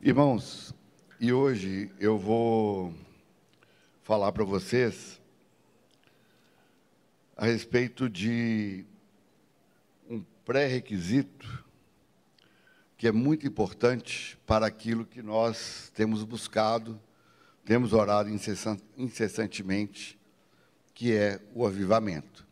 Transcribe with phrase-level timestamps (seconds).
[0.00, 0.72] Irmãos,
[1.18, 2.94] e hoje eu vou
[4.04, 5.20] falar para vocês
[7.36, 8.84] a respeito de
[10.08, 11.64] um pré-requisito
[12.96, 17.00] que é muito importante para aquilo que nós temos buscado,
[17.64, 18.30] temos orado
[18.96, 20.16] incessantemente,
[20.94, 22.46] que é o avivamento.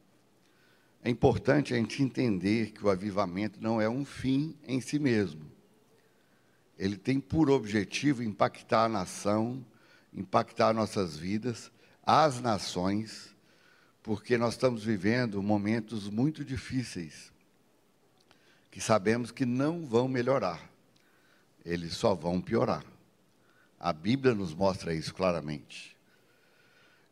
[1.00, 5.55] É importante a gente entender que o avivamento não é um fim em si mesmo
[6.79, 9.64] ele tem por objetivo impactar a nação,
[10.12, 11.71] impactar nossas vidas,
[12.04, 13.35] as nações,
[14.02, 17.32] porque nós estamos vivendo momentos muito difíceis,
[18.71, 20.71] que sabemos que não vão melhorar,
[21.64, 22.85] eles só vão piorar.
[23.79, 25.96] A Bíblia nos mostra isso claramente.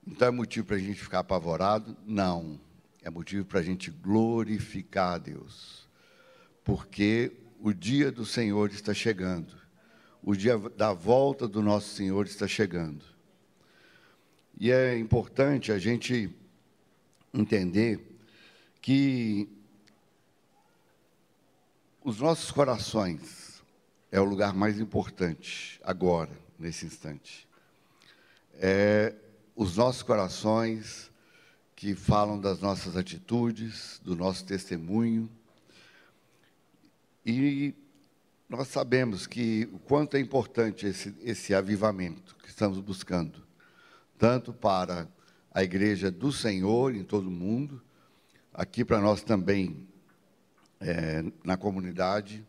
[0.07, 1.97] Então é motivo para a gente ficar apavorado?
[2.07, 2.61] Não.
[3.03, 5.87] É motivo para a gente glorificar a Deus.
[6.63, 7.33] Porque
[7.65, 9.57] o dia do Senhor está chegando.
[10.23, 13.03] O dia da volta do nosso Senhor está chegando.
[14.61, 16.29] E é importante a gente
[17.33, 18.19] entender
[18.83, 19.49] que
[22.05, 23.63] os nossos corações
[24.13, 27.49] é o lugar mais importante agora, nesse instante.
[28.53, 29.15] É
[29.57, 31.11] os nossos corações
[31.75, 35.31] que falam das nossas atitudes, do nosso testemunho.
[37.25, 37.75] E
[38.49, 43.43] nós sabemos que o quanto é importante esse, esse avivamento que estamos buscando,
[44.19, 45.09] tanto para
[45.51, 47.83] a igreja do Senhor em todo o mundo,
[48.53, 49.89] aqui para nós também
[50.81, 52.47] é, na comunidade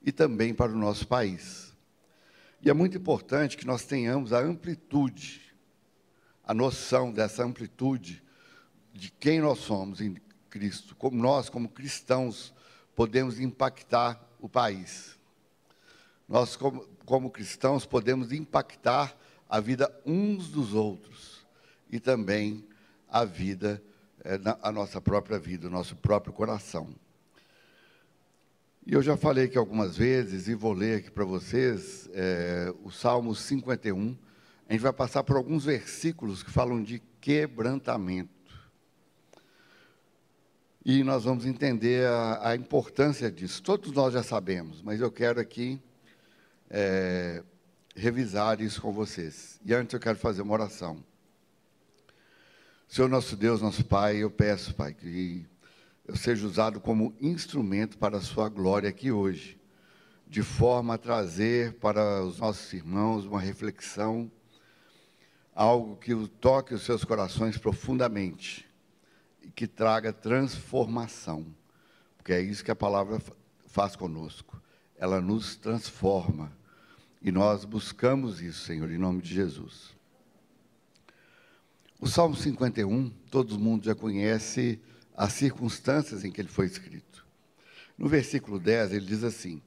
[0.00, 1.72] e também para o nosso país.
[2.62, 5.52] E é muito importante que nós tenhamos a amplitude,
[6.44, 8.22] a noção dessa amplitude
[8.92, 10.16] de quem nós somos em
[10.48, 12.54] Cristo, como nós, como cristãos,
[12.94, 15.18] podemos impactar o país.
[16.28, 19.16] Nós, como, como cristãos, podemos impactar
[19.48, 21.46] a vida uns dos outros
[21.90, 22.64] e também
[23.08, 23.82] a vida,
[24.42, 26.88] na, a nossa própria vida, o nosso próprio coração.
[28.84, 32.90] E eu já falei aqui algumas vezes, e vou ler aqui para vocês, é, o
[32.90, 34.16] Salmo 51.
[34.68, 38.41] A gente vai passar por alguns versículos que falam de quebrantamento.
[40.84, 43.62] E nós vamos entender a, a importância disso.
[43.62, 45.80] Todos nós já sabemos, mas eu quero aqui
[46.68, 47.44] é,
[47.94, 49.60] revisar isso com vocês.
[49.64, 51.04] E antes eu quero fazer uma oração.
[52.88, 55.46] Senhor nosso Deus, nosso Pai, eu peço, Pai, que
[56.04, 59.60] eu seja usado como instrumento para a Sua glória aqui hoje,
[60.26, 64.28] de forma a trazer para os nossos irmãos uma reflexão,
[65.54, 68.71] algo que toque os seus corações profundamente
[69.42, 71.46] e que traga transformação,
[72.16, 73.20] porque é isso que a palavra
[73.66, 74.60] faz conosco,
[74.96, 76.52] ela nos transforma
[77.20, 79.90] e nós buscamos isso, Senhor, em nome de Jesus.
[82.00, 84.80] O Salmo 51, todo mundo já conhece
[85.16, 87.24] as circunstâncias em que ele foi escrito.
[87.96, 89.62] No versículo 10, ele diz assim: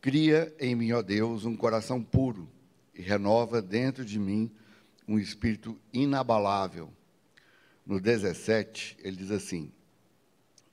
[0.00, 2.48] Cria em mim, ó Deus, um coração puro
[2.94, 4.50] e renova dentro de mim
[5.06, 6.90] um espírito inabalável.
[7.84, 9.72] No 17, ele diz assim: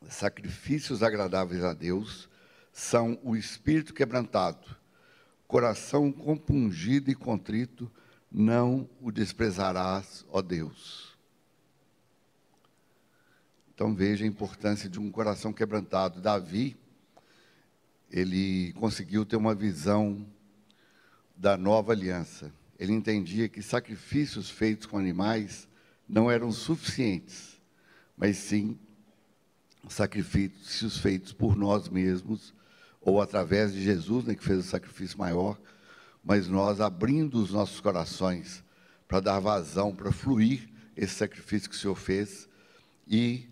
[0.08, 2.30] Sacrifícios agradáveis a Deus
[2.72, 4.80] são o espírito quebrantado
[5.50, 7.92] coração compungido e contrito,
[8.32, 11.18] não o desprezarás, ó Deus.
[13.74, 16.22] Então veja a importância de um coração quebrantado.
[16.22, 16.78] Davi,
[18.12, 20.24] ele conseguiu ter uma visão
[21.36, 22.54] da nova aliança.
[22.78, 25.68] Ele entendia que sacrifícios feitos com animais
[26.10, 27.62] não eram suficientes,
[28.18, 28.78] mas sim
[29.88, 32.54] sacrifícios feitos por nós mesmos
[33.00, 35.58] ou através de Jesus, né, que fez o sacrifício maior,
[36.24, 38.64] mas nós abrindo os nossos corações
[39.08, 42.50] para dar vazão, para fluir esse sacrifício que o Senhor fez
[43.08, 43.48] e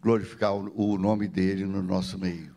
[0.00, 2.54] glorificar o nome dele no nosso meio.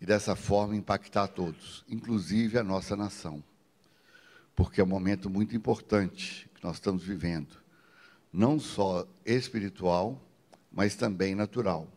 [0.00, 3.42] E dessa forma impactar todos, inclusive a nossa nação.
[4.54, 7.65] Porque é um momento muito importante que nós estamos vivendo,
[8.36, 10.22] não só espiritual,
[10.70, 11.90] mas também natural.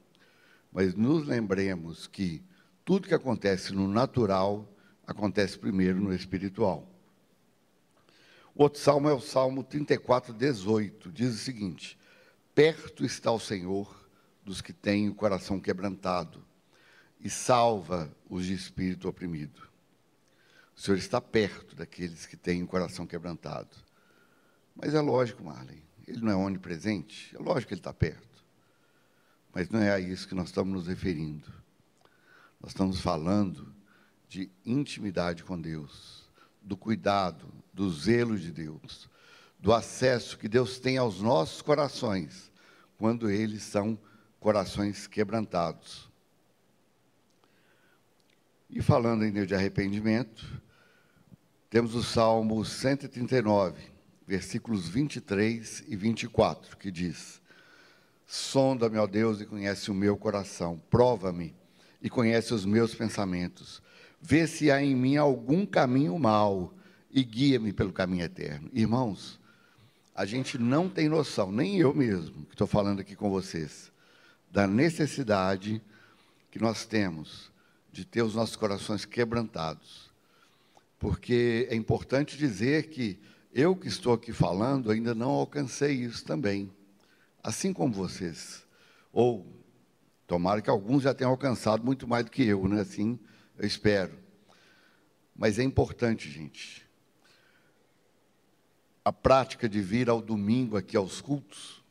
[0.71, 2.41] Mas nos lembremos que
[2.85, 4.65] tudo que acontece no natural
[5.05, 6.87] acontece primeiro no espiritual.
[8.55, 11.11] O outro salmo é o Salmo 34, 18.
[11.11, 11.99] Diz o seguinte:
[12.55, 14.07] Perto está o Senhor
[14.45, 16.41] dos que têm o coração quebrantado
[17.19, 19.67] e salva os de espírito oprimido.
[20.73, 23.75] O Senhor está perto daqueles que têm o coração quebrantado.
[24.73, 28.43] Mas é lógico, Marley, ele não é onipresente, é lógico que ele está perto.
[29.53, 31.47] Mas não é a isso que nós estamos nos referindo.
[32.59, 33.73] Nós estamos falando
[34.27, 36.27] de intimidade com Deus,
[36.61, 39.07] do cuidado, do zelo de Deus,
[39.59, 42.51] do acesso que Deus tem aos nossos corações,
[42.97, 43.97] quando eles são
[44.39, 46.09] corações quebrantados.
[48.69, 50.61] E falando ainda de arrependimento,
[51.69, 53.98] temos o Salmo 139,
[54.29, 57.41] versículos 23 e 24, que diz:
[58.27, 61.55] Sonda-me, ó Deus, e conhece o meu coração, prova-me
[61.99, 63.81] e conhece os meus pensamentos.
[64.21, 66.71] Vê se há em mim algum caminho mau
[67.09, 68.69] e guia-me pelo caminho eterno.
[68.71, 69.39] Irmãos,
[70.13, 73.91] a gente não tem noção, nem eu mesmo, que estou falando aqui com vocês,
[74.51, 75.81] da necessidade
[76.51, 77.51] que nós temos
[77.91, 80.11] de ter os nossos corações quebrantados.
[80.99, 83.17] Porque é importante dizer que
[83.53, 86.71] eu que estou aqui falando ainda não alcancei isso também,
[87.43, 88.65] assim como vocês.
[89.11, 89.45] Ou
[90.27, 92.81] tomara que alguns já tenham alcançado muito mais do que eu, né?
[92.81, 93.19] Assim,
[93.57, 94.17] eu espero.
[95.35, 96.87] Mas é importante, gente.
[99.03, 101.83] A prática de vir ao domingo aqui aos cultos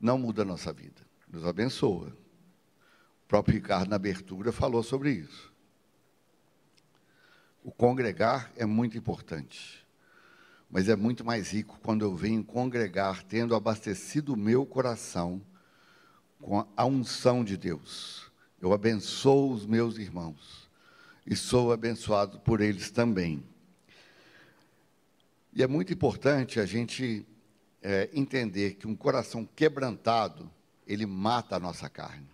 [0.00, 1.02] não muda a nossa vida.
[1.28, 2.08] Nos abençoa.
[2.08, 5.52] O próprio Ricardo, na abertura, falou sobre isso.
[7.64, 9.84] O congregar é muito importante,
[10.70, 15.40] mas é muito mais rico quando eu venho congregar tendo abastecido o meu coração
[16.40, 18.30] com a unção de Deus.
[18.60, 20.68] Eu abençoo os meus irmãos
[21.26, 23.42] e sou abençoado por eles também.
[25.52, 27.26] E é muito importante a gente
[27.82, 30.50] é, entender que um coração quebrantado,
[30.86, 32.28] ele mata a nossa carne.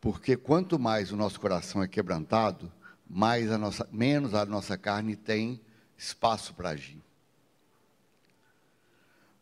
[0.00, 2.72] Porque quanto mais o nosso coração é quebrantado,
[3.08, 5.60] mais a nossa, menos a nossa carne tem
[6.00, 7.02] espaço para agir.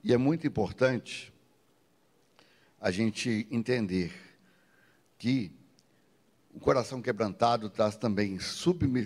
[0.03, 1.33] E é muito importante
[2.81, 4.13] a gente entender
[5.17, 5.53] que
[6.53, 8.39] o coração quebrantado traz também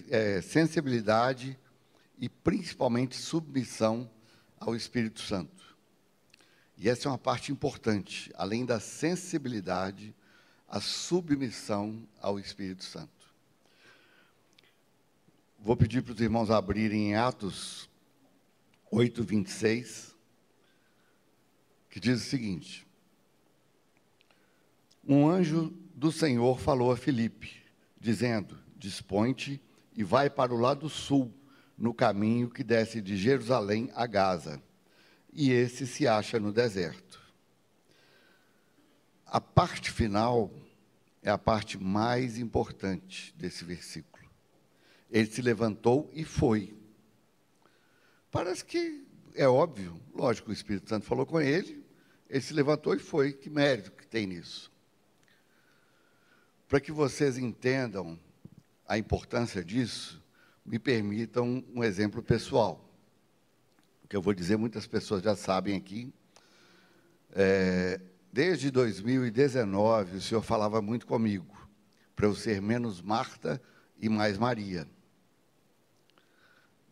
[0.08, 1.58] é, sensibilidade
[2.18, 4.10] e principalmente submissão
[4.58, 5.76] ao Espírito Santo.
[6.78, 10.14] E essa é uma parte importante, além da sensibilidade,
[10.66, 13.21] a submissão ao Espírito Santo.
[15.64, 17.88] Vou pedir para os irmãos abrirem em Atos
[18.90, 20.12] 8, 26,
[21.88, 22.84] que diz o seguinte:
[25.06, 27.62] Um anjo do Senhor falou a Filipe,
[27.96, 29.62] dizendo: Dispõe-te
[29.94, 31.32] e vai para o lado sul,
[31.78, 34.60] no caminho que desce de Jerusalém a Gaza.
[35.32, 37.22] E esse se acha no deserto.
[39.24, 40.50] A parte final
[41.22, 44.11] é a parte mais importante desse versículo.
[45.12, 46.74] Ele se levantou e foi.
[48.30, 49.04] Parece que
[49.34, 51.84] é óbvio, lógico, o Espírito Santo falou com ele,
[52.28, 53.34] ele se levantou e foi.
[53.34, 54.72] Que mérito que tem nisso?
[56.66, 58.18] Para que vocês entendam
[58.88, 60.22] a importância disso,
[60.64, 62.82] me permitam um exemplo pessoal.
[64.02, 66.12] O que eu vou dizer, muitas pessoas já sabem aqui.
[67.34, 68.00] É,
[68.32, 71.54] desde 2019, o Senhor falava muito comigo,
[72.16, 73.60] para eu ser menos Marta
[73.98, 74.88] e mais Maria.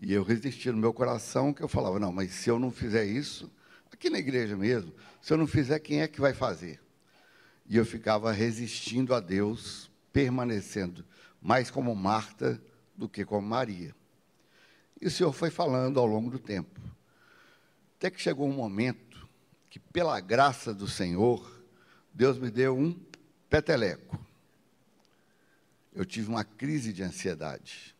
[0.00, 3.04] E eu resistia no meu coração, que eu falava, não, mas se eu não fizer
[3.04, 3.50] isso,
[3.92, 6.80] aqui na igreja mesmo, se eu não fizer, quem é que vai fazer?
[7.66, 11.04] E eu ficava resistindo a Deus, permanecendo
[11.40, 12.60] mais como Marta
[12.96, 13.94] do que como Maria.
[15.00, 16.80] E o Senhor foi falando ao longo do tempo.
[17.96, 19.28] Até que chegou um momento
[19.68, 21.62] que, pela graça do Senhor,
[22.12, 22.98] Deus me deu um
[23.48, 24.18] peteleco.
[25.94, 27.94] Eu tive uma crise de ansiedade.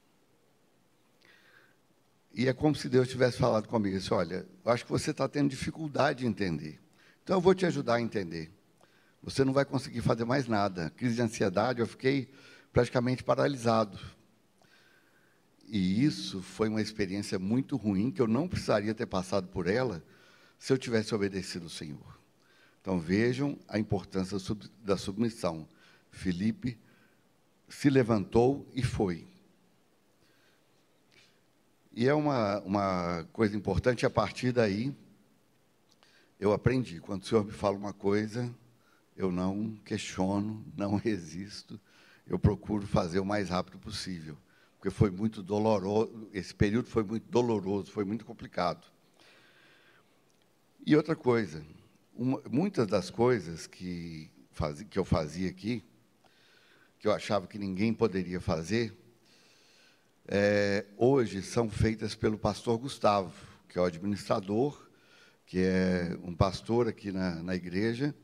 [2.33, 5.51] E é como se Deus tivesse falado comigo, disse, olha, acho que você está tendo
[5.51, 6.81] dificuldade de entender.
[7.23, 8.51] Então eu vou te ajudar a entender.
[9.23, 10.91] Você não vai conseguir fazer mais nada.
[10.91, 12.31] Crise de ansiedade, eu fiquei
[12.73, 13.99] praticamente paralisado.
[15.67, 20.03] E isso foi uma experiência muito ruim, que eu não precisaria ter passado por ela
[20.59, 22.19] se eu tivesse obedecido ao Senhor.
[22.81, 24.39] Então vejam a importância
[24.83, 25.69] da submissão.
[26.11, 26.79] Felipe
[27.69, 29.30] se levantou e foi.
[31.93, 34.95] E é uma, uma coisa importante, a partir daí,
[36.39, 37.01] eu aprendi.
[37.01, 38.55] Quando o Senhor me fala uma coisa,
[39.17, 41.81] eu não questiono, não resisto,
[42.27, 44.37] eu procuro fazer o mais rápido possível.
[44.79, 48.87] Porque foi muito doloroso, esse período foi muito doloroso, foi muito complicado.
[50.87, 51.63] E outra coisa,
[52.15, 55.85] uma, muitas das coisas que, faz, que eu fazia aqui,
[56.99, 58.97] que eu achava que ninguém poderia fazer,
[60.29, 63.33] é, hoje são feitas pelo pastor Gustavo,
[63.69, 64.81] que é o administrador,
[65.47, 68.15] que é um pastor aqui na, na igreja.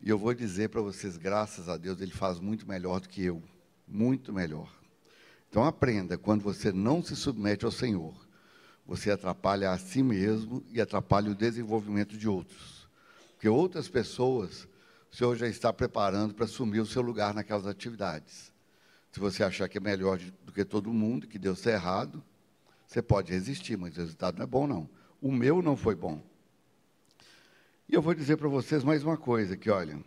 [0.00, 3.22] E eu vou dizer para vocês, graças a Deus, ele faz muito melhor do que
[3.22, 3.42] eu.
[3.86, 4.68] Muito melhor.
[5.48, 8.14] Então aprenda, quando você não se submete ao Senhor,
[8.86, 12.88] você atrapalha a si mesmo e atrapalha o desenvolvimento de outros.
[13.32, 14.68] Porque outras pessoas,
[15.10, 18.51] o Senhor já está preparando para assumir o seu lugar naquelas atividades.
[19.12, 22.24] Se você achar que é melhor do que todo mundo, que deu certo errado,
[22.86, 24.88] você pode resistir, mas o resultado não é bom, não.
[25.20, 26.22] O meu não foi bom.
[27.88, 29.98] E eu vou dizer para vocês mais uma coisa, que olha,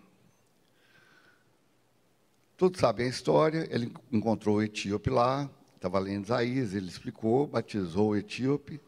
[2.58, 8.10] todos sabem a história, ele encontrou o etíope lá, estava lendo Isaías, ele explicou, batizou
[8.10, 8.82] o etíope,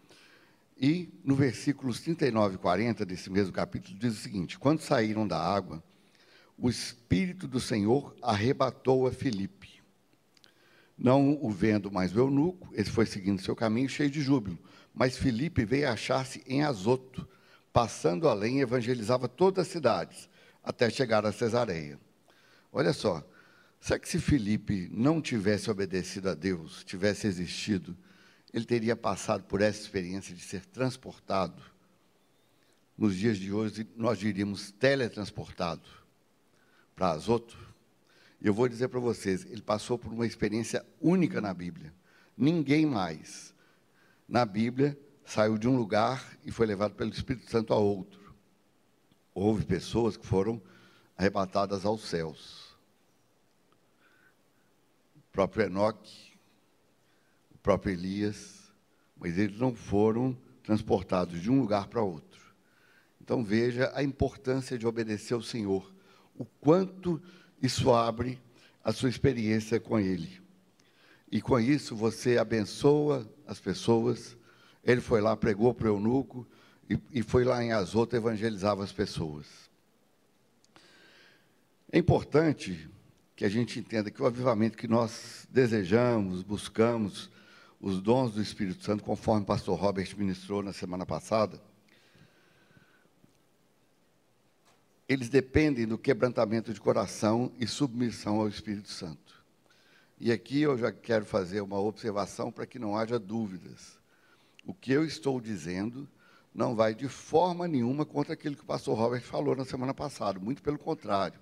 [0.80, 5.40] e no versículos 39 e 40 desse mesmo capítulo diz o seguinte: Quando saíram da
[5.40, 5.84] água,
[6.58, 9.77] o Espírito do Senhor arrebatou a Filipe.
[10.98, 14.58] Não o vendo mais o eunuco, ele foi seguindo seu caminho cheio de júbilo.
[14.94, 17.28] Mas Filipe veio achar-se em Azoto,
[17.72, 20.28] passando além, evangelizava todas as cidades,
[20.64, 22.00] até chegar a Cesareia.
[22.74, 23.24] Olha só,
[23.80, 27.96] será que se Filipe não tivesse obedecido a Deus, tivesse existido,
[28.52, 31.62] ele teria passado por essa experiência de ser transportado?
[32.98, 35.88] Nos dias de hoje, nós diríamos teletransportado
[36.96, 37.67] para Azoto.
[38.42, 41.94] Eu vou dizer para vocês, ele passou por uma experiência única na Bíblia.
[42.38, 43.54] Ninguém mais
[44.28, 48.36] na Bíblia saiu de um lugar e foi levado pelo Espírito Santo a outro.
[49.34, 50.62] Houve pessoas que foram
[51.18, 52.78] arrebatadas aos céus.
[55.16, 56.34] O próprio Enoque,
[57.54, 58.72] o próprio Elias,
[59.20, 62.28] mas eles não foram transportados de um lugar para outro.
[63.20, 65.94] Então veja a importância de obedecer ao Senhor,
[66.38, 67.22] o quanto
[67.62, 68.40] isso abre
[68.84, 70.42] a sua experiência com Ele.
[71.32, 74.38] E com isso você abençoa as pessoas.
[74.84, 76.48] Ele foi lá, pregou para o eunuco
[76.90, 79.46] e, e foi lá em Azoto evangelizava as pessoas.
[81.92, 82.90] É importante
[83.36, 87.30] que a gente entenda que o avivamento que nós desejamos, buscamos,
[87.80, 91.62] os dons do Espírito Santo, conforme o pastor Robert ministrou na semana passada,
[95.08, 99.42] eles dependem do quebrantamento de coração e submissão ao Espírito Santo.
[100.20, 104.00] E aqui eu já quero fazer uma observação para que não haja dúvidas.
[104.66, 106.10] O que eu estou dizendo
[106.54, 110.40] não vai de forma nenhuma contra aquilo que o pastor Robert falou na semana passada,
[110.40, 111.40] muito pelo contrário,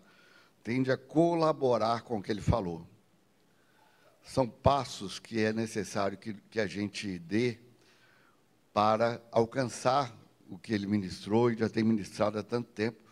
[0.62, 2.86] tende a colaborar com o que ele falou.
[4.22, 7.60] São passos que é necessário que, que a gente dê
[8.74, 10.14] para alcançar
[10.50, 13.05] o que ele ministrou e já tem ministrado há tanto tempo,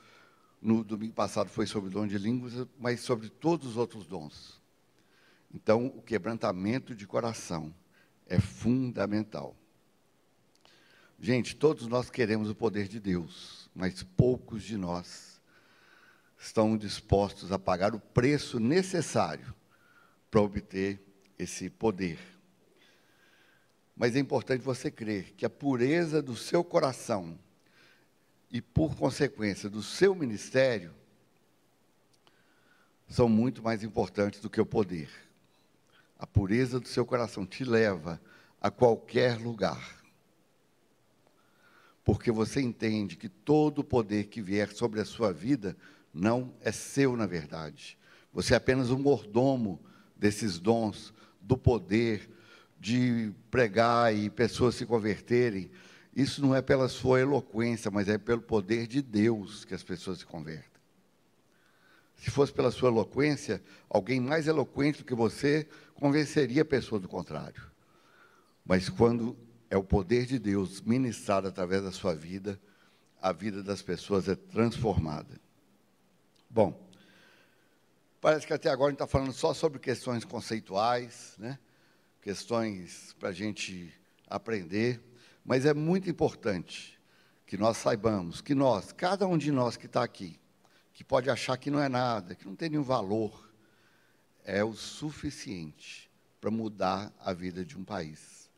[0.63, 4.62] no domingo passado foi sobre o dom de línguas, mas sobre todos os outros dons.
[5.53, 7.74] Então, o quebrantamento de coração
[8.25, 9.55] é fundamental.
[11.20, 15.41] Gente, todos nós queremos o poder de Deus, mas poucos de nós
[16.38, 19.53] estão dispostos a pagar o preço necessário
[20.32, 21.01] para obter
[21.38, 22.20] esse poder.
[23.96, 27.38] Mas é importante você crer que a pureza do seu coração
[28.53, 30.93] e, por consequência, do seu ministério,
[33.10, 35.10] são muito mais importantes do que o poder.
[36.19, 38.22] A pureza do seu coração te leva
[38.62, 40.03] a qualquer lugar.
[42.05, 45.75] Porque você entende que todo o poder que vier sobre a sua vida
[46.13, 47.98] não é seu, na verdade.
[48.31, 49.81] Você é apenas um mordomo
[50.15, 52.29] desses dons, do poder
[52.79, 55.72] de pregar e pessoas se converterem,
[56.15, 60.20] isso não é pela sua eloquência, mas é pelo poder de Deus que as pessoas
[60.20, 60.82] se convertem.
[62.17, 67.08] Se fosse pela sua eloquência, alguém mais eloquente do que você convenceria a pessoa do
[67.08, 67.62] contrário.
[68.63, 69.36] Mas quando
[69.70, 72.60] é o poder de Deus ministrado através da sua vida,
[73.22, 75.41] a vida das pessoas é transformada.
[76.50, 76.88] Bom,
[78.22, 81.58] parece que até agora a gente está falando só sobre questões conceituais, né?
[82.22, 83.91] questões para a gente
[84.29, 85.01] aprender.
[85.43, 87.00] Mas é muito importante
[87.45, 90.39] que nós saibamos que nós, cada um de nós que está aqui,
[90.93, 93.51] que pode achar que não é nada, que não tem nenhum valor,
[94.43, 96.09] é o suficiente
[96.39, 98.50] para mudar a vida de um país.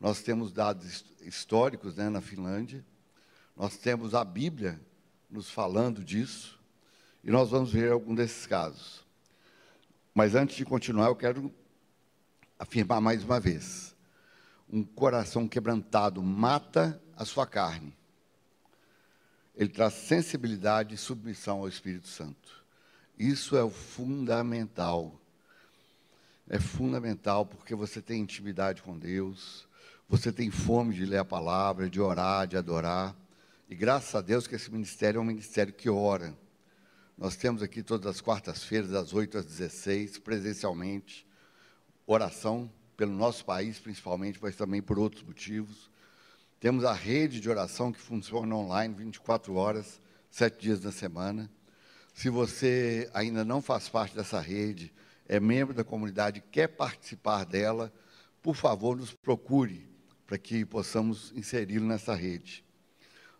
[0.00, 2.84] Nós temos dados históricos né, na Finlândia,
[3.56, 4.80] nós temos a Bíblia
[5.30, 6.60] nos falando disso,
[7.22, 9.04] e nós vamos ver algum desses casos.
[10.14, 11.52] Mas antes de continuar, eu quero
[12.58, 13.93] afirmar mais uma vez:
[14.74, 17.94] um coração quebrantado mata a sua carne.
[19.54, 22.64] Ele traz sensibilidade e submissão ao Espírito Santo.
[23.16, 25.14] Isso é o fundamental.
[26.48, 29.68] É fundamental porque você tem intimidade com Deus,
[30.08, 33.14] você tem fome de ler a palavra, de orar, de adorar.
[33.70, 36.36] E graças a Deus que esse ministério é um ministério que ora.
[37.16, 41.24] Nós temos aqui todas as quartas-feiras, das 8 às 16, presencialmente,
[42.08, 45.90] oração pelo nosso país, principalmente, mas também por outros motivos.
[46.60, 51.50] Temos a rede de oração que funciona online 24 horas, sete dias na semana.
[52.14, 54.92] Se você ainda não faz parte dessa rede,
[55.26, 57.92] é membro da comunidade, quer participar dela,
[58.42, 59.88] por favor, nos procure
[60.26, 62.64] para que possamos inseri-lo nessa rede.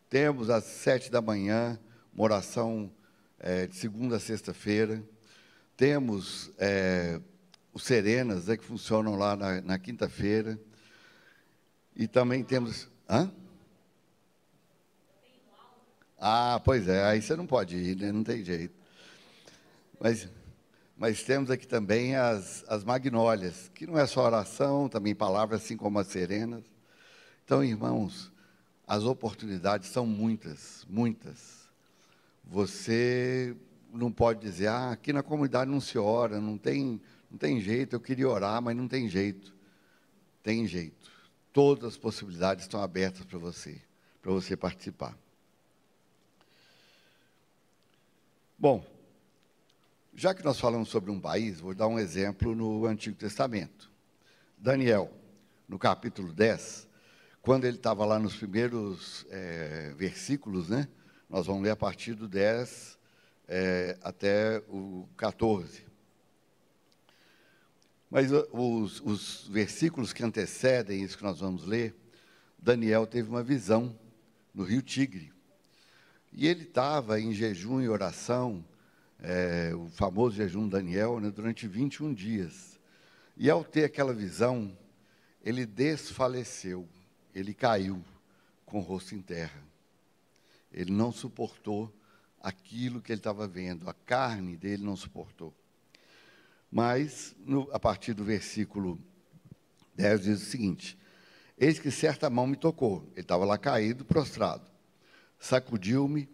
[0.08, 1.78] Temos às sete da manhã
[2.12, 2.92] uma oração
[3.38, 5.02] é, de segunda a sexta-feira.
[5.76, 7.20] Temos é,
[7.74, 10.58] os Serenas, né, que funcionam lá na, na quinta-feira.
[11.96, 12.88] E também temos.
[13.10, 13.30] Hã?
[16.18, 18.10] Ah, pois é, aí você não pode ir, né?
[18.10, 18.74] não tem jeito.
[20.00, 20.28] Mas,
[20.96, 25.76] mas temos aqui também as, as magnólias, que não é só oração, também palavras, assim
[25.76, 26.64] como as serenas.
[27.44, 28.32] Então, irmãos,
[28.86, 31.68] as oportunidades são muitas, muitas.
[32.44, 33.54] Você
[33.92, 37.00] não pode dizer, ah, aqui na comunidade não se ora, não tem,
[37.30, 39.54] não tem jeito, eu queria orar, mas não tem jeito.
[40.42, 41.10] Tem jeito.
[41.52, 43.80] Todas as possibilidades estão abertas para você,
[44.20, 45.16] para você participar.
[48.58, 48.84] Bom,
[50.14, 53.90] já que nós falamos sobre um país, vou dar um exemplo no Antigo Testamento.
[54.56, 55.10] Daniel,
[55.68, 56.88] no capítulo 10,
[57.42, 60.88] quando ele estava lá nos primeiros é, versículos, né?
[61.28, 62.98] Nós vamos ler a partir do 10
[63.48, 65.84] é, até o 14.
[68.14, 71.92] Mas os, os versículos que antecedem isso que nós vamos ler,
[72.56, 73.98] Daniel teve uma visão
[74.54, 75.32] no rio Tigre.
[76.32, 78.64] E ele estava em jejum e oração,
[79.18, 82.78] é, o famoso jejum Daniel, né, durante 21 dias.
[83.36, 84.78] E ao ter aquela visão,
[85.42, 86.88] ele desfaleceu,
[87.34, 88.00] ele caiu
[88.64, 89.60] com o rosto em terra.
[90.72, 91.92] Ele não suportou
[92.40, 95.52] aquilo que ele estava vendo, a carne dele não suportou.
[96.74, 98.98] Mas, no, a partir do versículo
[99.94, 100.98] 10, diz o seguinte:
[101.56, 104.68] Eis que certa mão me tocou, ele estava lá caído, prostrado,
[105.38, 106.28] sacudiu-me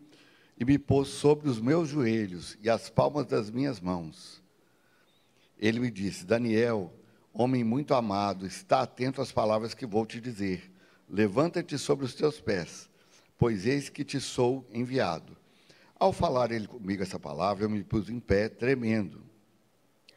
[0.59, 4.43] e me pôs sobre os meus joelhos e as palmas das minhas mãos.
[5.59, 6.91] Ele me disse: Daniel,
[7.35, 10.73] homem muito amado, está atento às palavras que vou te dizer.
[11.07, 12.91] Levanta-te sobre os teus pés
[13.41, 15.35] pois eis que te sou enviado.
[15.99, 19.25] Ao falar ele comigo essa palavra, eu me pus em pé, tremendo.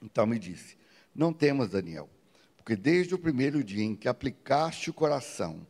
[0.04, 0.78] Então me disse:
[1.16, 2.10] Não temas, Daniel,
[2.58, 5.66] porque desde o primeiro dia em que aplicaste o coração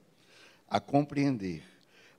[0.67, 1.63] a compreender,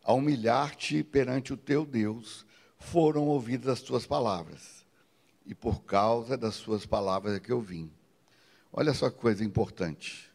[0.05, 2.47] a humilhar-te perante o teu Deus,
[2.79, 4.87] foram ouvidas as tuas palavras.
[5.45, 7.91] E por causa das suas palavras é que eu vim.
[8.73, 10.31] Olha só que coisa importante.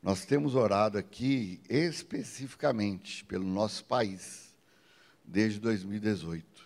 [0.00, 4.54] Nós temos orado aqui especificamente pelo nosso país,
[5.24, 6.64] desde 2018.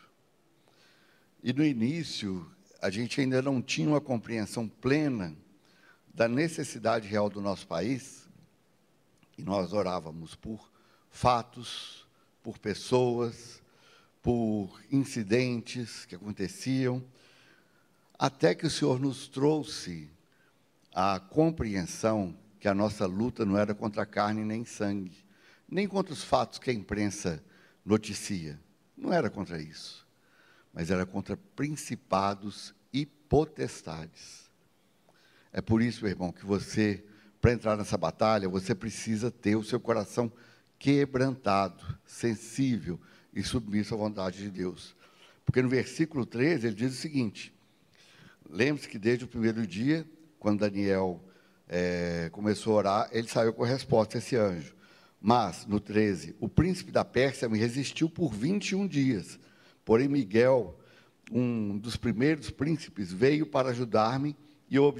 [1.42, 2.48] E no início,
[2.82, 5.36] a gente ainda não tinha uma compreensão plena
[6.12, 8.28] da necessidade real do nosso país,
[9.38, 10.68] e nós orávamos por
[11.08, 12.04] fatos,
[12.42, 13.62] por pessoas,
[14.20, 17.02] por incidentes que aconteciam,
[18.18, 20.10] até que o Senhor nos trouxe
[20.92, 25.24] a compreensão que a nossa luta não era contra carne nem sangue,
[25.68, 27.42] nem contra os fatos que a imprensa
[27.84, 28.58] noticia.
[28.96, 30.01] Não era contra isso.
[30.72, 34.50] Mas era contra principados e potestades.
[35.52, 37.04] É por isso, irmão, que você,
[37.40, 40.32] para entrar nessa batalha, você precisa ter o seu coração
[40.78, 42.98] quebrantado, sensível
[43.34, 44.96] e submisso à vontade de Deus.
[45.44, 47.54] Porque no versículo 13 ele diz o seguinte:
[48.48, 50.06] lembre-se que desde o primeiro dia,
[50.38, 51.22] quando Daniel
[51.68, 54.74] é, começou a orar, ele saiu com a resposta, esse anjo.
[55.20, 59.38] Mas, no 13, o príncipe da Pérsia me resistiu por 21 dias.
[59.84, 60.78] Porém, Miguel,
[61.30, 64.36] um dos primeiros príncipes, veio para ajudar-me
[64.68, 64.94] e eu,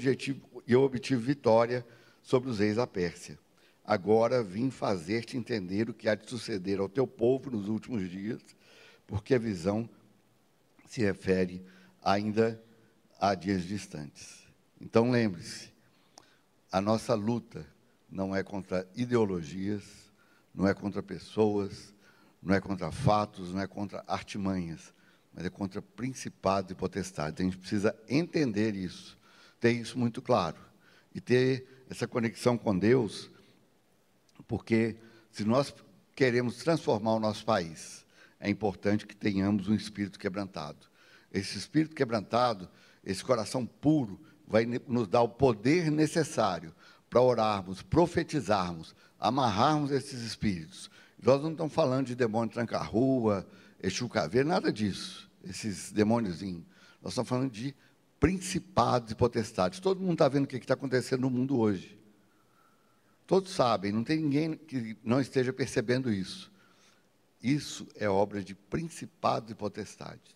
[0.67, 1.85] e eu obtive vitória
[2.21, 3.37] sobre os reis da Pérsia.
[3.85, 8.41] Agora vim fazer-te entender o que há de suceder ao teu povo nos últimos dias,
[9.05, 9.89] porque a visão
[10.85, 11.65] se refere
[12.01, 12.61] ainda
[13.19, 14.47] a dias distantes.
[14.79, 15.71] Então lembre-se,
[16.71, 17.65] a nossa luta
[18.09, 19.83] não é contra ideologias,
[20.53, 21.92] não é contra pessoas,
[22.43, 24.93] não é contra fatos, não é contra artimanhas,
[25.33, 27.39] mas é contra principados e potestades.
[27.39, 29.17] A gente precisa entender isso,
[29.59, 30.57] ter isso muito claro
[31.15, 33.29] e ter essa conexão com Deus,
[34.47, 34.95] porque
[35.31, 35.73] se nós
[36.15, 38.05] queremos transformar o nosso país,
[38.39, 40.87] é importante que tenhamos um espírito quebrantado.
[41.31, 42.69] Esse espírito quebrantado,
[43.03, 46.75] esse coração puro, vai nos dar o poder necessário
[47.09, 50.91] para orarmos, profetizarmos, amarrarmos esses espíritos.
[51.23, 53.47] Nós não estamos falando de demônio tranca-rua,
[53.81, 56.63] Exu caveira, nada disso, esses demôniozinhos.
[57.01, 57.73] Nós estamos falando de
[58.19, 59.79] principados e potestades.
[59.79, 61.97] Todo mundo está vendo o que está acontecendo no mundo hoje.
[63.25, 66.51] Todos sabem, não tem ninguém que não esteja percebendo isso.
[67.41, 70.35] Isso é obra de principados e potestades.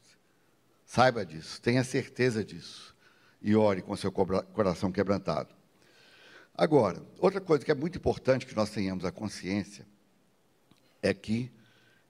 [0.86, 2.96] Saiba disso, tenha certeza disso.
[3.42, 5.54] E ore com seu coração quebrantado.
[6.54, 9.86] Agora, outra coisa que é muito importante que nós tenhamos a consciência
[11.02, 11.52] é que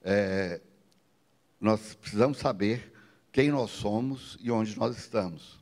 [0.01, 0.61] é,
[1.59, 2.93] nós precisamos saber
[3.31, 5.59] quem nós somos e onde nós estamos.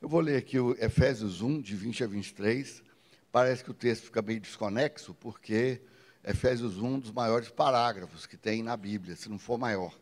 [0.00, 2.82] Eu vou ler aqui o Efésios 1, de 20 a 23.
[3.30, 5.80] Parece que o texto fica meio desconexo, porque
[6.24, 9.96] Efésios 1 é um dos maiores parágrafos que tem na Bíblia, se não for maior.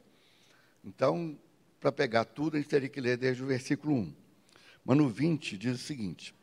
[0.85, 1.39] Então,
[1.79, 4.15] para pegar tudo, a gente teria que ler desde o versículo 1.
[4.85, 6.35] Mas no 20 diz o seguinte: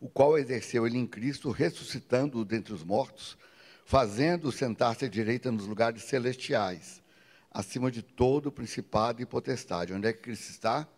[0.00, 3.36] O qual exerceu ele em Cristo, ressuscitando-o dentre os mortos,
[3.84, 7.02] fazendo-o sentar-se à direita nos lugares celestiais,
[7.50, 9.92] acima de todo principado e potestade.
[9.92, 10.88] Onde é que Cristo está?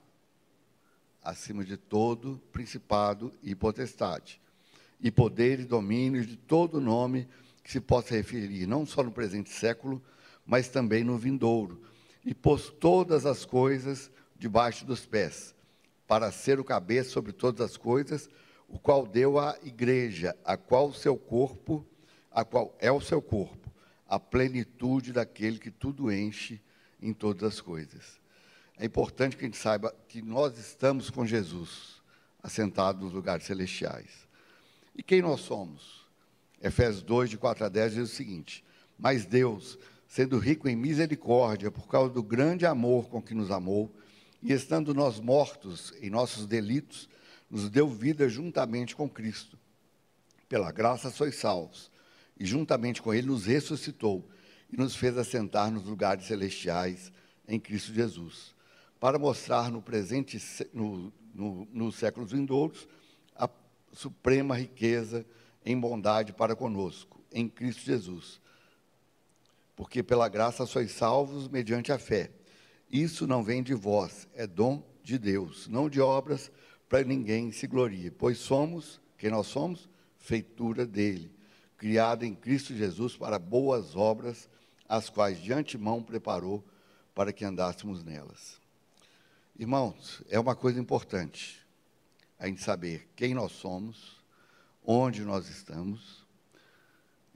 [1.22, 4.40] Acima de todo principado e potestade.
[5.00, 7.28] E poder e domínio de todo nome
[7.62, 10.02] que se possa referir, não só no presente século,
[10.46, 11.82] mas também no vindouro.
[12.24, 15.54] E pôs todas as coisas debaixo dos pés,
[16.06, 18.28] para ser o cabeça sobre todas as coisas,
[18.68, 21.84] o qual deu à igreja, a qual seu corpo
[22.34, 23.72] a qual é o seu corpo,
[24.08, 26.60] a plenitude daquele que tudo enche
[27.00, 28.20] em todas as coisas.
[28.76, 32.02] É importante que a gente saiba que nós estamos com Jesus,
[32.42, 34.26] assentados nos lugares celestiais.
[34.96, 36.04] E quem nós somos?
[36.60, 38.64] Efésios 2, de 4 a 10, diz o seguinte:
[38.98, 43.94] Mas Deus, sendo rico em misericórdia, por causa do grande amor com que nos amou,
[44.42, 47.08] e estando nós mortos em nossos delitos,
[47.48, 49.56] nos deu vida juntamente com Cristo.
[50.48, 51.93] Pela graça sois salvos
[52.38, 54.28] e juntamente com ele nos ressuscitou
[54.72, 57.12] e nos fez assentar nos lugares celestiais
[57.46, 58.54] em Cristo Jesus,
[58.98, 60.40] para mostrar no presente,
[60.72, 62.88] no, no, nos séculos vindouros,
[63.36, 63.48] a
[63.92, 65.24] suprema riqueza
[65.64, 68.40] em bondade para conosco, em Cristo Jesus.
[69.76, 72.30] Porque pela graça sois salvos mediante a fé.
[72.90, 76.50] Isso não vem de vós, é dom de Deus, não de obras,
[76.88, 79.88] para ninguém se glorie, pois somos, quem nós somos?
[80.16, 81.33] Feitura dele
[81.76, 84.48] criada em Cristo Jesus para boas obras,
[84.88, 86.64] as quais de antemão preparou
[87.14, 88.60] para que andássemos nelas.
[89.58, 91.64] Irmãos, é uma coisa importante
[92.38, 94.20] a gente saber quem nós somos,
[94.84, 96.26] onde nós estamos.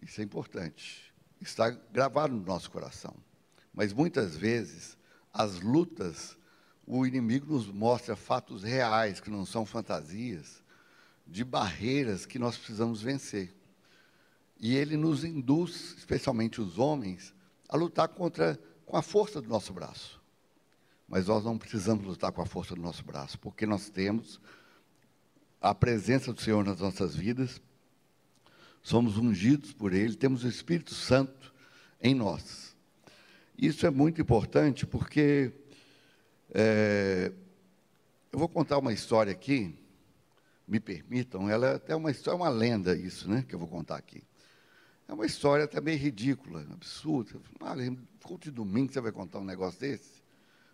[0.03, 1.15] Isso é importante.
[1.41, 3.15] Está gravado no nosso coração.
[3.73, 4.99] Mas muitas vezes,
[5.33, 6.37] as lutas,
[6.87, 10.63] o inimigo nos mostra fatos reais, que não são fantasias,
[11.27, 13.55] de barreiras que nós precisamos vencer.
[14.59, 17.35] E ele nos induz, especialmente os homens,
[17.69, 20.21] a lutar contra com a força do nosso braço.
[21.07, 24.41] Mas nós não precisamos lutar com a força do nosso braço, porque nós temos
[25.61, 27.61] a presença do Senhor nas nossas vidas,
[28.83, 31.53] somos ungidos por Ele, temos o Espírito Santo
[32.01, 32.77] em nós.
[33.57, 35.53] Isso é muito importante porque
[36.51, 37.33] é,
[38.33, 39.75] eu vou contar uma história aqui,
[40.67, 43.97] me permitam, ela é até uma história, uma lenda isso, né, que eu vou contar
[43.97, 44.23] aqui.
[45.09, 47.41] É uma história meio ridícula, absurda.
[47.61, 47.75] Ah,
[48.23, 50.23] culto de domingo você vai contar um negócio desse?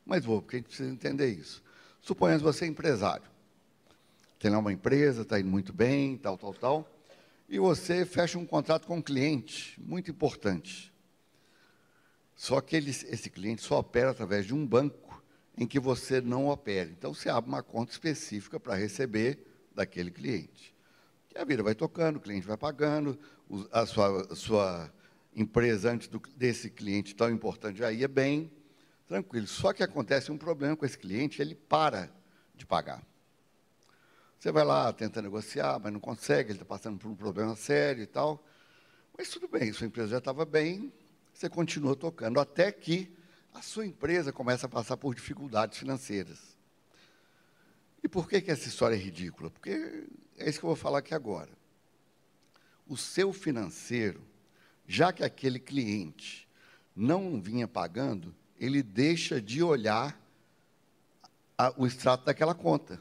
[0.04, 1.62] Mas vou, porque a gente precisa entender isso.
[2.00, 3.30] Suponhamos você é empresário.
[4.40, 6.90] Tem lá uma empresa, está indo muito bem, tal, tal, tal.
[7.48, 10.92] E você fecha um contrato com um cliente, muito importante.
[12.34, 15.22] Só que ele, esse cliente só opera através de um banco
[15.56, 16.90] em que você não opera.
[16.90, 19.38] Então, você abre uma conta específica para receber
[19.72, 20.73] daquele cliente.
[21.34, 23.18] E a vida vai tocando, o cliente vai pagando,
[23.72, 24.92] a sua, a sua
[25.34, 28.52] empresa antes do, desse cliente tão importante já ia bem,
[29.08, 29.46] tranquilo.
[29.46, 32.08] Só que acontece um problema com esse cliente, ele para
[32.54, 33.04] de pagar.
[34.38, 38.02] Você vai lá, tenta negociar, mas não consegue, ele está passando por um problema sério
[38.02, 38.44] e tal.
[39.16, 40.92] Mas tudo bem, sua empresa já estava bem,
[41.32, 43.12] você continua tocando, até que
[43.52, 46.53] a sua empresa começa a passar por dificuldades financeiras.
[48.04, 49.50] E por que, que essa história é ridícula?
[49.50, 50.06] Porque
[50.38, 51.50] é isso que eu vou falar aqui agora
[52.86, 54.20] o seu financeiro,
[54.86, 56.48] já que aquele cliente
[56.94, 60.18] não vinha pagando, ele deixa de olhar
[61.56, 63.00] a, o extrato daquela conta.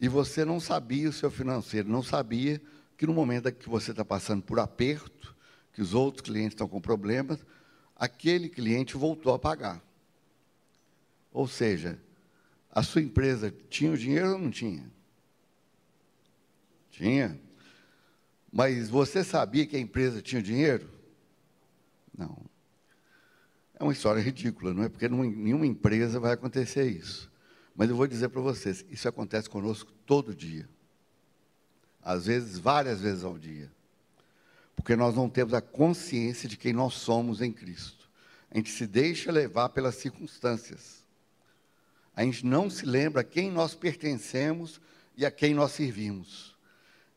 [0.00, 2.60] E você não sabia, o seu financeiro não sabia
[2.96, 5.36] que no momento que você está passando por aperto,
[5.72, 7.44] que os outros clientes estão com problemas,
[7.94, 9.82] aquele cliente voltou a pagar.
[11.32, 12.00] Ou seja,
[12.72, 14.90] a sua empresa tinha o dinheiro ou não tinha?
[16.90, 17.38] Tinha.
[18.50, 20.88] Mas você sabia que a empresa tinha dinheiro?
[22.16, 22.36] Não.
[23.78, 24.88] É uma história ridícula, não é?
[24.88, 27.30] Porque nenhuma empresa vai acontecer isso.
[27.74, 30.68] Mas eu vou dizer para vocês, isso acontece conosco todo dia.
[32.02, 33.70] às vezes várias vezes ao dia,
[34.74, 38.10] porque nós não temos a consciência de quem nós somos em Cristo.
[38.50, 41.01] A gente se deixa levar pelas circunstâncias.
[42.14, 44.80] A gente não se lembra a quem nós pertencemos
[45.16, 46.54] e a quem nós servimos.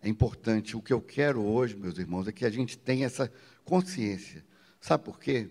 [0.02, 0.78] É importante.
[0.78, 3.32] O que eu quero hoje, meus irmãos, é que a gente tenha essa
[3.64, 4.46] consciência.
[4.80, 5.50] Sabe por quê?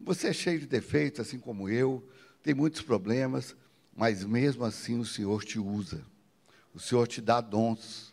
[0.00, 2.06] Você é cheio de defeitos, assim como eu,
[2.42, 3.54] tem muitos problemas,
[3.94, 6.04] mas mesmo assim o Senhor te usa.
[6.74, 8.12] O Senhor te dá dons.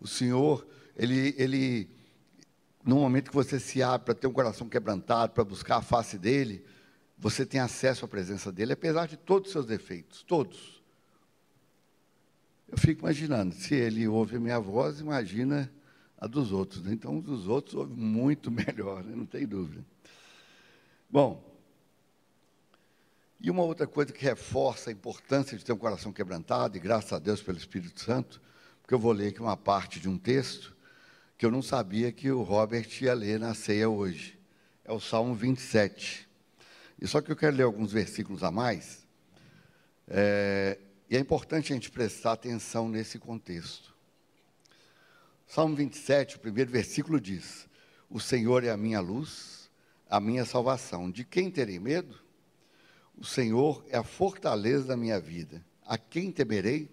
[0.00, 0.66] O Senhor,
[0.96, 1.90] ele, ele
[2.84, 6.16] no momento que você se abre para ter um coração quebrantado, para buscar a face
[6.16, 6.64] dele,
[7.18, 10.80] você tem acesso à presença dele, apesar de todos os seus defeitos, todos.
[12.68, 15.72] Eu fico imaginando, se ele ouve a minha voz, imagina
[16.16, 16.82] a dos outros.
[16.82, 16.92] Né?
[16.92, 19.16] Então, os outros ouve muito melhor, né?
[19.16, 19.84] não tem dúvida.
[21.10, 21.42] Bom,
[23.40, 27.12] e uma outra coisa que reforça a importância de ter um coração quebrantado, e graças
[27.12, 28.40] a Deus pelo Espírito Santo,
[28.82, 30.76] porque eu vou ler aqui uma parte de um texto
[31.36, 34.38] que eu não sabia que o Robert ia ler na ceia hoje.
[34.84, 36.27] É o Salmo 27.
[37.00, 39.06] E só que eu quero ler alguns versículos a mais,
[40.08, 43.94] é, e é importante a gente prestar atenção nesse contexto.
[45.46, 47.68] Salmo 27, o primeiro versículo diz:
[48.10, 49.70] O Senhor é a minha luz,
[50.08, 51.10] a minha salvação.
[51.10, 52.18] De quem terei medo?
[53.16, 55.64] O Senhor é a fortaleza da minha vida.
[55.86, 56.90] A quem temerei?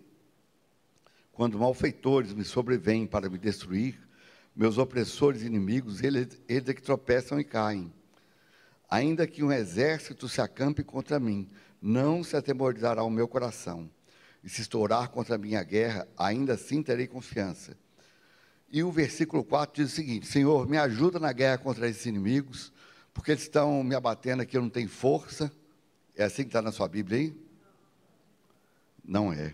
[1.33, 3.99] Quando malfeitores me sobrevêm para me destruir,
[4.55, 7.91] meus opressores e inimigos, eles, eles é que tropeçam e caem.
[8.89, 11.49] Ainda que um exército se acampe contra mim,
[11.81, 13.89] não se atemorizará o meu coração.
[14.43, 17.75] E se estourar contra a minha guerra, ainda assim terei confiança.
[18.69, 22.71] E o versículo 4 diz o seguinte: Senhor, me ajuda na guerra contra esses inimigos,
[23.13, 25.51] porque eles estão me abatendo aqui, eu não tenho força
[26.15, 27.35] é assim que está na sua Bíblia aí?
[29.03, 29.53] Não é.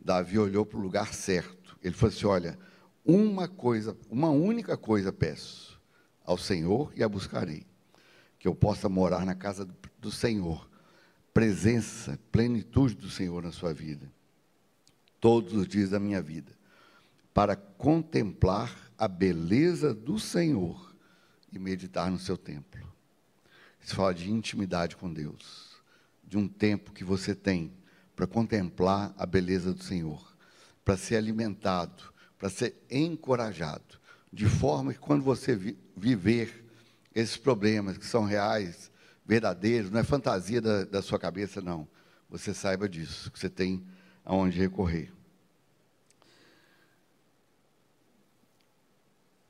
[0.00, 1.78] Davi olhou para o lugar certo.
[1.82, 2.58] Ele falou assim: Olha,
[3.04, 5.78] uma coisa, uma única coisa peço
[6.24, 7.66] ao Senhor e a buscarei:
[8.40, 10.68] que eu possa morar na casa do, do Senhor,
[11.32, 14.10] presença, plenitude do Senhor na sua vida,
[15.20, 16.50] todos os dias da minha vida,
[17.34, 20.96] para contemplar a beleza do Senhor
[21.52, 22.80] e meditar no seu templo.
[23.78, 25.76] Isso fala de intimidade com Deus,
[26.24, 27.70] de um tempo que você tem
[28.16, 30.34] para contemplar a beleza do Senhor,
[30.82, 32.02] para ser alimentado,
[32.38, 34.00] para ser encorajado,
[34.32, 36.59] de forma que quando você vi viver
[37.14, 38.90] esses problemas que são reais,
[39.26, 41.86] verdadeiros, não é fantasia da, da sua cabeça, não.
[42.28, 43.84] Você saiba disso, que você tem
[44.24, 45.12] aonde recorrer.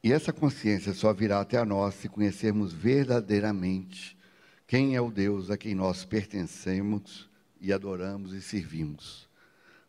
[0.02, 4.18] E essa consciência só virá até a nós se conhecermos verdadeiramente
[4.66, 7.28] quem é o Deus a quem nós pertencemos
[7.60, 9.28] e adoramos e servimos?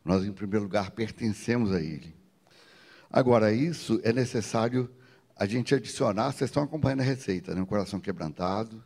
[0.04, 2.16] Nós, em primeiro lugar, pertencemos a Ele.
[3.08, 4.90] Agora, isso é necessário
[5.42, 7.62] a gente adicionar, vocês estão acompanhando a receita, né?
[7.64, 8.86] Um coração quebrantado,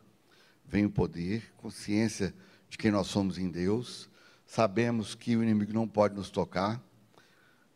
[0.64, 2.34] vem o poder, consciência
[2.70, 4.08] de quem nós somos em Deus,
[4.46, 6.82] sabemos que o inimigo não pode nos tocar,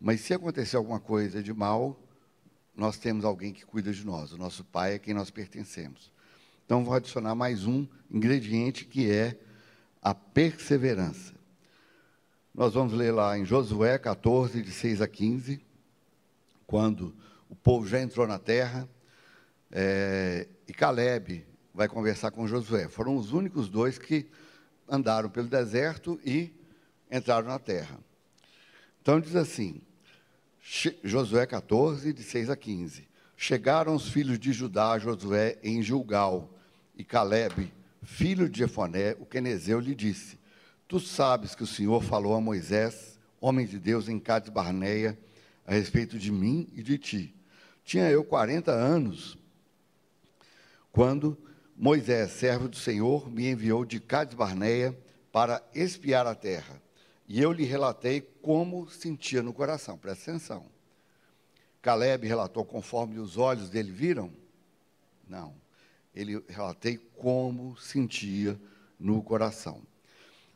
[0.00, 2.00] mas se acontecer alguma coisa de mal,
[2.74, 6.10] nós temos alguém que cuida de nós, o nosso Pai é quem nós pertencemos.
[6.64, 9.38] Então, vou adicionar mais um ingrediente que é
[10.00, 11.34] a perseverança.
[12.54, 15.60] Nós vamos ler lá em Josué 14, de 6 a 15,
[16.66, 17.14] quando
[17.50, 18.88] o povo já entrou na terra,
[19.70, 22.88] é, e Caleb vai conversar com Josué.
[22.88, 24.26] Foram os únicos dois que
[24.88, 26.52] andaram pelo deserto e
[27.10, 27.98] entraram na terra.
[29.02, 29.82] Então diz assim,
[31.02, 33.08] Josué 14, de 6 a 15.
[33.36, 36.50] Chegaram os filhos de Judá a Josué em Gilgal,
[36.96, 40.38] e Caleb, filho de Jefoné, o quenezeu, lhe disse:
[40.86, 45.18] Tu sabes que o Senhor falou a Moisés, homem de Deus, em Cades Barneia,
[45.66, 47.39] a respeito de mim e de ti.
[47.84, 49.36] Tinha eu 40 anos
[50.92, 51.36] quando
[51.76, 54.96] Moisés, servo do Senhor, me enviou de Cades Barneia
[55.32, 56.80] para espiar a terra.
[57.26, 59.96] E eu lhe relatei como sentia no coração.
[59.96, 60.66] Presta atenção.
[61.80, 64.30] Caleb relatou conforme os olhos dele viram?
[65.26, 65.54] Não
[66.14, 68.60] ele relatei como sentia
[68.98, 69.80] no coração.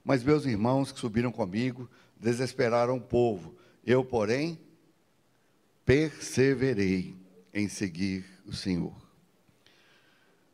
[0.04, 3.54] Mas meus irmãos que subiram comigo desesperaram o povo.
[3.84, 4.58] Eu, porém,
[5.84, 7.16] perseverei
[7.52, 8.94] em seguir o Senhor.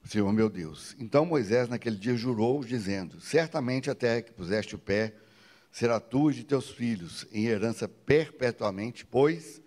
[0.04, 0.96] O Senhor meu Deus.
[0.98, 5.14] Então Moisés naquele dia jurou, dizendo: Certamente até que puseste o pé,
[5.70, 9.60] será tu e de teus filhos em herança perpetuamente, pois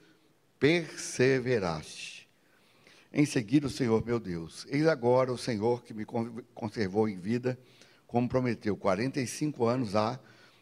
[0.59, 2.13] perseveraste
[3.13, 4.65] em seguir o Senhor meu Deus.
[4.69, 6.03] Eis agora o Senhor que me
[6.55, 7.57] conservou em vida,
[8.07, 10.19] como prometeu, 45 anos há,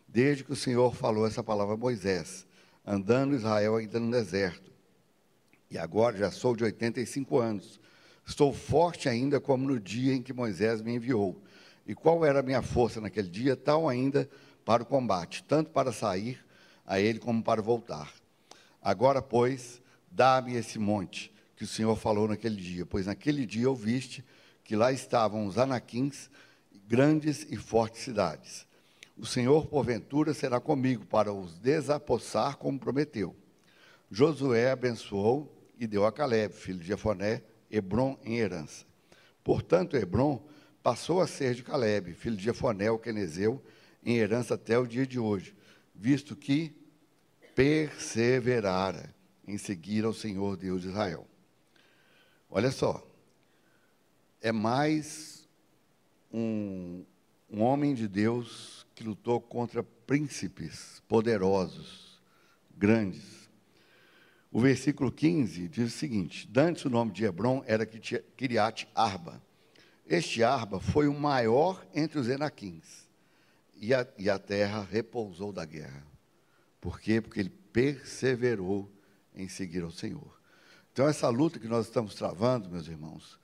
[0.08, 2.46] desde que o Senhor falou essa palavra a Moisés,
[2.86, 4.71] andando Israel ainda no deserto.
[5.72, 7.80] E agora já sou de 85 anos.
[8.28, 11.42] Estou forte ainda como no dia em que Moisés me enviou.
[11.88, 13.56] E qual era a minha força naquele dia?
[13.56, 14.30] Tal ainda
[14.66, 16.46] para o combate, tanto para sair
[16.86, 18.12] a ele como para voltar.
[18.82, 19.82] Agora, pois,
[20.12, 24.26] dá-me esse monte que o Senhor falou naquele dia, pois naquele dia ouviste
[24.66, 26.30] que lá estavam os anaquins,
[26.86, 28.68] grandes e fortes cidades.
[29.18, 33.34] O Senhor, porventura, será comigo para os desapossar, como prometeu.
[34.10, 38.86] Josué abençoou e deu a Caleb, filho de Jefoné, Hebron em herança.
[39.44, 40.48] Portanto, Hebron
[40.84, 43.60] passou a ser de Caleb, filho de Jefoné, o quenezeu,
[44.06, 45.56] em herança até o dia de hoje,
[45.96, 46.72] visto que
[47.56, 49.12] perseverara
[49.48, 51.28] em seguir ao Senhor Deus de Israel.
[52.48, 53.04] Olha só,
[54.40, 55.50] é mais
[56.32, 57.04] um,
[57.50, 62.22] um homem de Deus que lutou contra príncipes poderosos,
[62.78, 63.41] grandes.
[64.52, 69.42] O versículo 15 diz o seguinte: Dantes o nome de Hebron era Kiriat Arba.
[70.06, 73.08] Este Arba foi o maior entre os Enaquins,
[73.78, 76.06] e a, e a terra repousou da guerra.
[76.82, 77.22] Por quê?
[77.22, 78.92] Porque ele perseverou
[79.34, 80.42] em seguir ao Senhor.
[80.92, 83.40] Então, essa luta que nós estamos travando, meus irmãos,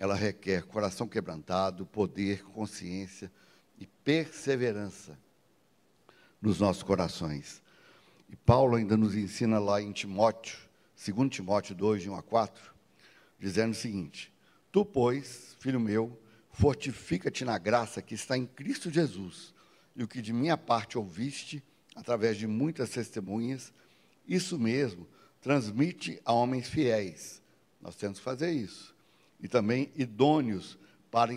[0.00, 3.30] ela requer coração quebrantado, poder, consciência
[3.78, 5.16] e perseverança
[6.42, 7.62] nos nossos corações.
[8.30, 10.56] E Paulo ainda nos ensina lá em Timóteo,
[11.04, 12.74] 2 Timóteo 2, de 1 a 4,
[13.38, 14.32] dizendo o seguinte:
[14.70, 16.16] Tu, pois, filho meu,
[16.52, 19.52] fortifica-te na graça que está em Cristo Jesus,
[19.96, 21.62] e o que de minha parte ouviste,
[21.96, 23.72] através de muitas testemunhas,
[24.28, 25.08] isso mesmo
[25.40, 27.42] transmite a homens fiéis.
[27.80, 28.94] Nós temos que fazer isso
[29.42, 30.78] e também idôneos
[31.10, 31.32] para,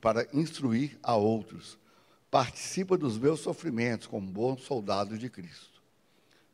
[0.00, 1.78] para instruir a outros.
[2.30, 5.77] Participa dos meus sofrimentos como bom soldado de Cristo.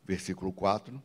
[0.05, 1.01] Versículo 4.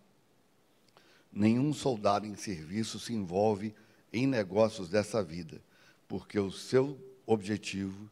[1.33, 3.75] Nenhum soldado em serviço se envolve
[4.13, 5.61] em negócios dessa vida,
[6.09, 8.11] porque o seu objetivo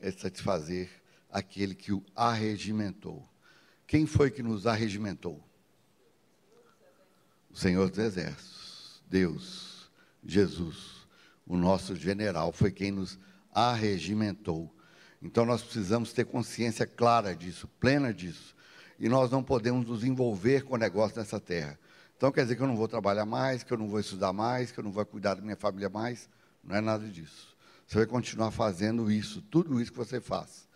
[0.00, 0.88] é satisfazer
[1.30, 3.28] aquele que o arregimentou.
[3.86, 5.42] Quem foi que nos arregimentou?
[7.50, 9.90] O Senhor dos Exércitos, Deus,
[10.24, 11.00] Jesus
[11.50, 13.18] o nosso general, foi quem nos
[13.52, 14.72] arregimentou.
[15.20, 18.54] Então nós precisamos ter consciência clara disso, plena disso.
[19.00, 21.78] E nós não podemos nos envolver com o negócio nessa terra.
[22.16, 24.70] Então quer dizer que eu não vou trabalhar mais, que eu não vou estudar mais,
[24.70, 26.28] que eu não vou cuidar da minha família mais.
[26.62, 27.56] Não é nada disso.
[27.86, 30.68] Você vai continuar fazendo isso, tudo isso que você faz.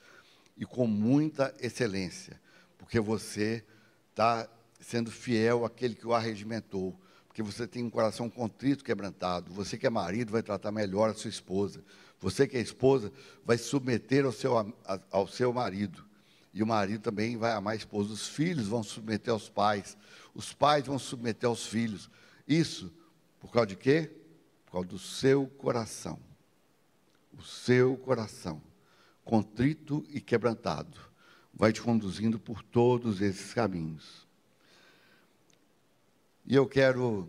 [0.56, 2.40] E com muita excelência,
[2.78, 3.62] porque você
[4.10, 4.48] está
[4.80, 6.98] sendo fiel àquele que o arregimentou
[7.34, 9.52] porque você tem um coração contrito, quebrantado.
[9.54, 11.82] Você que é marido vai tratar melhor a sua esposa.
[12.20, 13.10] Você que é esposa
[13.44, 14.72] vai submeter ao seu,
[15.10, 16.06] ao seu marido.
[16.54, 18.12] E o marido também vai amar a esposa.
[18.12, 19.98] Os filhos vão submeter aos pais.
[20.32, 22.08] Os pais vão submeter aos filhos.
[22.46, 22.92] Isso
[23.40, 24.10] por causa de quê?
[24.64, 26.18] Por causa do seu coração.
[27.36, 28.62] O seu coração,
[29.24, 30.96] contrito e quebrantado,
[31.52, 34.24] vai te conduzindo por todos esses caminhos.
[36.46, 37.28] E eu quero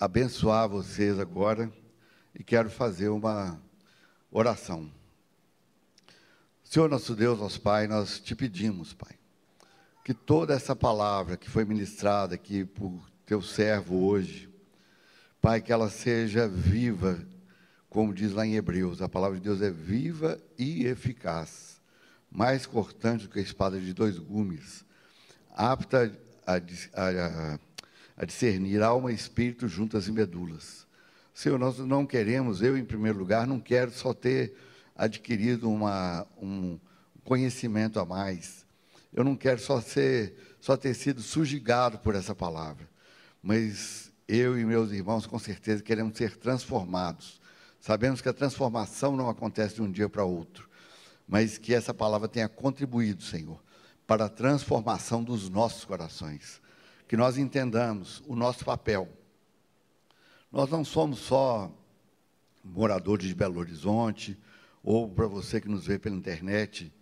[0.00, 1.70] abençoar vocês agora
[2.34, 3.60] e quero fazer uma
[4.30, 4.90] oração.
[6.68, 9.16] Senhor nosso Deus, nosso Pai, nós te pedimos, Pai,
[10.04, 14.50] que toda essa palavra que foi ministrada aqui por teu servo hoje,
[15.40, 17.24] Pai, que ela seja viva,
[17.88, 21.80] como diz lá em Hebreus, a palavra de Deus é viva e eficaz,
[22.28, 24.84] mais cortante do que a espada de dois gumes,
[25.54, 26.12] apta
[26.44, 27.58] a, a,
[28.16, 30.84] a discernir alma e espírito juntas e medulas.
[31.32, 34.52] Senhor, nós não queremos, eu em primeiro lugar, não quero só ter
[34.96, 36.78] adquirido uma, um
[37.24, 38.64] conhecimento a mais.
[39.12, 42.88] Eu não quero só, ser, só ter sido sujigado por essa palavra.
[43.42, 47.40] Mas eu e meus irmãos, com certeza, queremos ser transformados.
[47.80, 50.68] Sabemos que a transformação não acontece de um dia para outro,
[51.28, 53.62] mas que essa palavra tenha contribuído, Senhor,
[54.06, 56.60] para a transformação dos nossos corações
[57.08, 59.08] que nós entendamos o nosso papel.
[60.50, 61.70] Nós não somos só
[62.64, 64.38] moradores de Belo Horizonte,
[64.86, 66.92] ou para você que nos vê pela internet,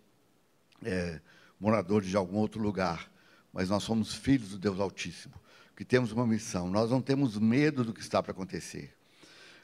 [0.82, 1.20] é,
[1.60, 3.12] moradores de algum outro lugar,
[3.52, 5.34] mas nós somos filhos do Deus Altíssimo,
[5.76, 6.70] que temos uma missão.
[6.70, 8.96] Nós não temos medo do que está para acontecer.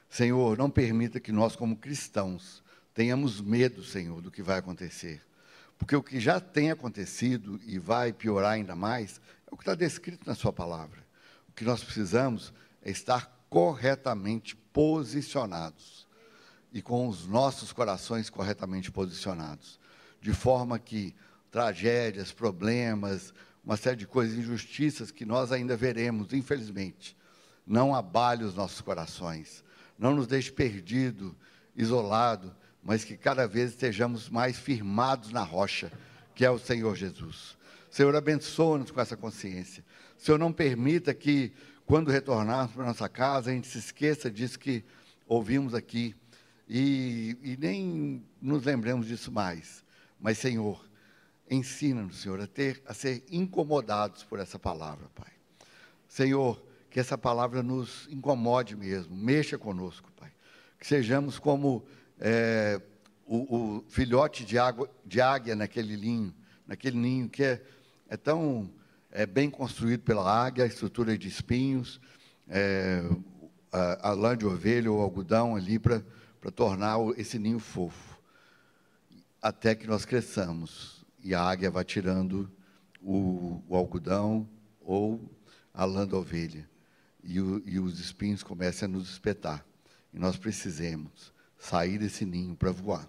[0.07, 2.63] Senhor, não permita que nós, como cristãos,
[2.93, 5.19] tenhamos medo, Senhor, do que vai acontecer.
[5.79, 9.73] Porque o que já tem acontecido e vai piorar ainda mais é o que está
[9.73, 11.03] descrito na Sua palavra.
[11.49, 12.53] O que nós precisamos
[12.83, 16.00] é estar corretamente posicionados
[16.71, 19.79] e com os nossos corações corretamente posicionados,
[20.21, 21.13] de forma que
[21.49, 27.15] tragédias, problemas, uma série de coisas, injustiças que nós ainda veremos, infelizmente,
[27.67, 29.63] não abale os nossos corações,
[29.99, 31.35] não nos deixe perdido,
[31.75, 35.91] isolado, mas que cada vez estejamos mais firmados na rocha,
[36.33, 37.57] que é o Senhor Jesus.
[37.89, 39.83] Senhor, abençoa-nos com essa consciência.
[40.17, 41.51] Senhor, não permita que,
[41.85, 44.83] quando retornarmos para nossa casa, a gente se esqueça disso que
[45.27, 46.15] ouvimos aqui
[46.73, 49.83] e, e nem nos lembremos disso mais.
[50.17, 50.81] Mas, Senhor,
[51.49, 55.33] ensina-nos, Senhor, a, ter, a ser incomodados por essa palavra, Pai.
[56.07, 60.31] Senhor, que essa palavra nos incomode mesmo, mexa conosco, Pai.
[60.79, 61.83] Que sejamos como
[62.17, 62.81] é,
[63.27, 66.33] o, o, filhote de, água, de águia naquele ninho,
[66.65, 67.61] naquele ninho que é,
[68.07, 68.71] é tão
[69.11, 71.99] é, bem construído pela águia, a estrutura de espinhos,
[72.47, 73.03] é,
[73.73, 75.77] a, a lã de ovelha ou algodão ali
[76.41, 78.19] para tornar esse ninho fofo.
[79.39, 82.51] Até que nós cresçamos e a águia vai tirando
[83.01, 84.49] o, o algodão
[84.81, 85.21] ou
[85.73, 86.67] a lã da ovelha
[87.23, 89.63] e, o, e os espinhos começam a nos espetar.
[90.13, 93.07] E nós precisamos sair desse ninho para voar,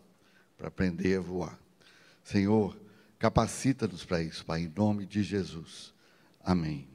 [0.57, 1.59] para aprender a voar.
[2.23, 2.79] Senhor,
[3.19, 5.93] capacita-nos para isso, Pai, em nome de Jesus.
[6.45, 6.92] Amém.